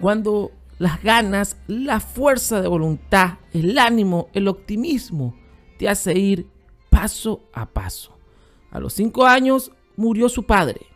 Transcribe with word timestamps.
Cuando 0.00 0.52
las 0.78 1.02
ganas, 1.02 1.56
la 1.66 2.00
fuerza 2.00 2.60
de 2.60 2.68
voluntad, 2.68 3.38
el 3.52 3.78
ánimo, 3.78 4.28
el 4.32 4.48
optimismo 4.48 5.34
te 5.78 5.88
hace 5.88 6.16
ir 6.18 6.48
paso 6.90 7.42
a 7.52 7.66
paso. 7.66 8.16
A 8.70 8.78
los 8.78 8.92
5 8.94 9.26
años 9.26 9.72
murió 9.96 10.28
su 10.28 10.44
padre. 10.44 10.86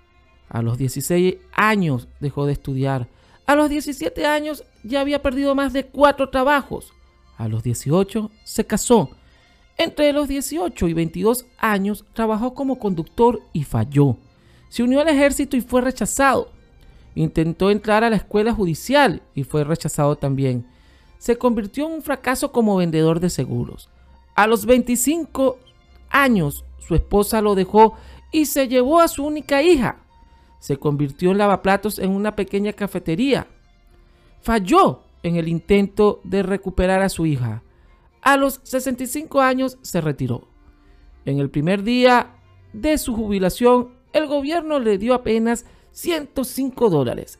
A 0.49 0.63
los 0.63 0.79
16 0.79 1.37
años 1.53 2.09
dejó 2.21 2.47
de 2.47 2.53
estudiar. 2.53 3.09
A 3.47 3.57
los 3.57 3.71
17 3.71 4.27
años 4.27 4.65
ya 4.85 5.01
había 5.01 5.23
perdido 5.23 5.55
más 5.55 5.73
de 5.73 5.87
cuatro 5.87 6.29
trabajos. 6.29 6.93
A 7.39 7.49
los 7.49 7.63
18 7.63 8.31
se 8.45 8.67
casó. 8.67 9.11
Entre 9.79 10.13
los 10.13 10.29
18 10.29 10.89
y 10.89 10.93
22 10.93 11.47
años 11.59 12.05
trabajó 12.13 12.55
como 12.55 12.79
conductor 12.79 13.41
y 13.53 13.65
falló. 13.65 14.17
Se 14.69 14.83
unió 14.83 15.01
al 15.01 15.09
ejército 15.09 15.57
y 15.57 15.61
fue 15.61 15.81
rechazado. 15.81 16.53
Intentó 17.15 17.71
entrar 17.71 18.05
a 18.05 18.11
la 18.11 18.17
escuela 18.17 18.53
judicial 18.53 19.23
y 19.35 19.45
fue 19.45 19.65
rechazado 19.65 20.17
también. 20.17 20.67
Se 21.19 21.37
convirtió 21.37 21.87
en 21.87 21.93
un 21.93 22.03
fracaso 22.03 22.53
como 22.53 22.77
vendedor 22.77 23.21
de 23.21 23.31
seguros. 23.31 23.91
A 24.35 24.47
los 24.47 24.65
25 24.67 25.59
años 26.09 26.65
su 26.79 26.95
esposa 26.95 27.41
lo 27.41 27.55
dejó 27.55 27.95
y 28.33 28.47
se 28.47 28.67
llevó 28.67 29.01
a 29.01 29.09
su 29.09 29.25
única 29.25 29.63
hija. 29.63 29.99
Se 30.59 30.77
convirtió 30.77 31.31
en 31.31 31.39
lavaplatos 31.39 31.99
en 31.99 32.11
una 32.11 32.35
pequeña 32.35 32.73
cafetería. 32.73 33.47
Falló 34.41 35.03
en 35.23 35.37
el 35.37 35.49
intento 35.49 36.21
de 36.25 36.43
recuperar 36.43 37.03
a 37.03 37.09
su 37.09 37.27
hija. 37.27 37.63
A 38.23 38.37
los 38.37 38.61
65 38.63 39.41
años 39.41 39.79
se 39.83 40.01
retiró. 40.01 40.49
En 41.25 41.39
el 41.39 41.51
primer 41.51 41.83
día 41.83 42.35
de 42.73 42.99
su 42.99 43.15
jubilación, 43.15 43.91
el 44.13 44.27
gobierno 44.27 44.79
le 44.79 44.99
dio 44.99 45.15
apenas 45.15 45.67
105 45.93 46.91
dólares, 46.91 47.39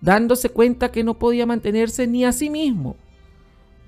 dándose 0.00 0.50
cuenta 0.50 0.92
que 0.92 1.04
no 1.04 1.18
podía 1.18 1.46
mantenerse 1.46 2.06
ni 2.06 2.24
a 2.24 2.32
sí 2.32 2.50
mismo. 2.50 2.96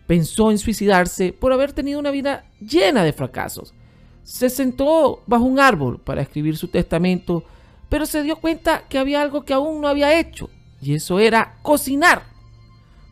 Pensó 0.06 0.50
en 0.50 0.58
suicidarse 0.58 1.32
por 1.32 1.52
haber 1.52 1.72
tenido 1.72 1.98
una 1.98 2.10
vida 2.10 2.44
llena 2.60 3.04
de 3.04 3.12
fracasos. 3.12 3.74
Se 4.22 4.50
sentó 4.50 5.22
bajo 5.26 5.44
un 5.44 5.60
árbol 5.60 6.00
para 6.00 6.22
escribir 6.22 6.56
su 6.56 6.68
testamento, 6.68 7.44
pero 7.88 8.06
se 8.06 8.22
dio 8.22 8.36
cuenta 8.36 8.84
que 8.88 8.98
había 8.98 9.22
algo 9.22 9.44
que 9.44 9.54
aún 9.54 9.80
no 9.80 9.88
había 9.88 10.18
hecho, 10.18 10.50
y 10.80 10.94
eso 10.94 11.18
era 11.18 11.58
cocinar. 11.62 12.22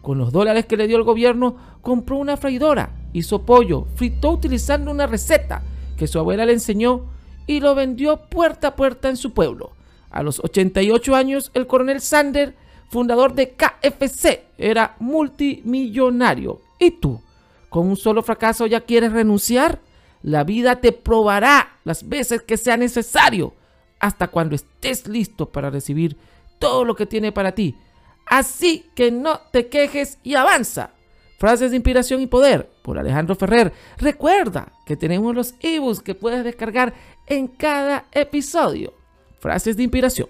Con 0.00 0.18
los 0.18 0.32
dólares 0.32 0.66
que 0.66 0.76
le 0.76 0.88
dio 0.88 0.96
el 0.96 1.04
gobierno, 1.04 1.56
compró 1.80 2.16
una 2.16 2.36
freidora, 2.36 2.90
hizo 3.12 3.42
pollo, 3.42 3.86
fritó 3.94 4.30
utilizando 4.30 4.90
una 4.90 5.06
receta 5.06 5.62
que 5.96 6.06
su 6.06 6.18
abuela 6.18 6.44
le 6.44 6.54
enseñó 6.54 7.06
y 7.46 7.60
lo 7.60 7.74
vendió 7.74 8.28
puerta 8.28 8.68
a 8.68 8.76
puerta 8.76 9.08
en 9.08 9.16
su 9.16 9.32
pueblo. 9.32 9.72
A 10.12 10.22
los 10.22 10.40
88 10.40 11.16
años, 11.16 11.50
el 11.54 11.66
coronel 11.66 12.02
Sander, 12.02 12.54
fundador 12.90 13.34
de 13.34 13.52
KFC, 13.52 14.44
era 14.58 14.94
multimillonario. 15.00 16.60
¿Y 16.78 16.90
tú? 16.92 17.20
¿Con 17.70 17.88
un 17.88 17.96
solo 17.96 18.22
fracaso 18.22 18.66
ya 18.66 18.82
quieres 18.82 19.12
renunciar? 19.12 19.80
La 20.22 20.44
vida 20.44 20.80
te 20.80 20.92
probará 20.92 21.78
las 21.84 22.06
veces 22.06 22.42
que 22.42 22.58
sea 22.58 22.76
necesario, 22.76 23.54
hasta 23.98 24.28
cuando 24.28 24.54
estés 24.54 25.08
listo 25.08 25.50
para 25.50 25.70
recibir 25.70 26.18
todo 26.58 26.84
lo 26.84 26.94
que 26.94 27.06
tiene 27.06 27.32
para 27.32 27.52
ti. 27.52 27.74
Así 28.26 28.90
que 28.94 29.10
no 29.10 29.40
te 29.50 29.68
quejes 29.68 30.18
y 30.22 30.34
avanza. 30.34 30.90
Frases 31.38 31.70
de 31.70 31.76
inspiración 31.78 32.20
y 32.20 32.26
poder 32.26 32.70
por 32.82 32.98
Alejandro 32.98 33.34
Ferrer. 33.34 33.72
Recuerda 33.96 34.72
que 34.84 34.96
tenemos 34.96 35.34
los 35.34 35.54
ebooks 35.60 36.00
que 36.00 36.14
puedes 36.14 36.44
descargar 36.44 36.92
en 37.26 37.48
cada 37.48 38.04
episodio 38.12 38.92
frases 39.42 39.76
de 39.76 39.82
inspiración. 39.82 40.28